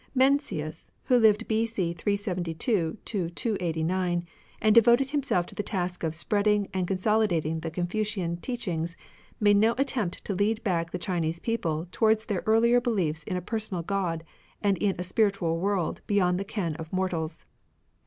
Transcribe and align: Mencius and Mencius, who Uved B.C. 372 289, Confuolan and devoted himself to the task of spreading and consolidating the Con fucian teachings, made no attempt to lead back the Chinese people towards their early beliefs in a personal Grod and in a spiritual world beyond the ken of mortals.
Mencius 0.15 0.27
and 0.27 0.41
Mencius, 0.55 0.91
who 1.03 1.19
Uved 1.21 1.47
B.C. 1.47 1.93
372 1.93 2.97
289, 3.05 4.21
Confuolan 4.23 4.25
and 4.59 4.73
devoted 4.73 5.11
himself 5.11 5.45
to 5.45 5.53
the 5.53 5.61
task 5.61 6.03
of 6.03 6.15
spreading 6.15 6.67
and 6.73 6.87
consolidating 6.87 7.59
the 7.59 7.69
Con 7.69 7.85
fucian 7.85 8.41
teachings, 8.41 8.97
made 9.39 9.57
no 9.57 9.75
attempt 9.77 10.25
to 10.25 10.33
lead 10.33 10.63
back 10.63 10.89
the 10.89 10.97
Chinese 10.97 11.39
people 11.39 11.85
towards 11.91 12.25
their 12.25 12.41
early 12.47 12.79
beliefs 12.79 13.21
in 13.25 13.37
a 13.37 13.41
personal 13.43 13.83
Grod 13.83 14.21
and 14.59 14.75
in 14.79 14.95
a 14.97 15.03
spiritual 15.03 15.59
world 15.59 16.01
beyond 16.07 16.39
the 16.39 16.45
ken 16.45 16.73
of 16.77 16.91
mortals. 16.91 17.45